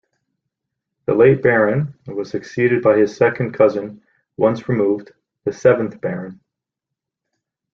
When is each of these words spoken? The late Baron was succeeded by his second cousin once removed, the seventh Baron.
The 1.05 1.13
late 1.13 1.43
Baron 1.43 1.93
was 2.07 2.31
succeeded 2.31 2.81
by 2.81 2.97
his 2.97 3.15
second 3.15 3.51
cousin 3.51 4.01
once 4.35 4.67
removed, 4.67 5.11
the 5.43 5.53
seventh 5.53 6.01
Baron. 6.01 6.39